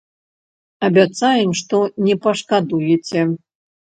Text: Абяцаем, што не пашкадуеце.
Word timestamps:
Абяцаем, 0.87 1.51
што 1.59 1.81
не 2.07 2.15
пашкадуеце. 2.23 3.21